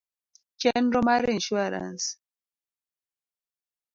Chenro 0.61 0.99
mar 1.07 1.23
insuarans 1.35 2.03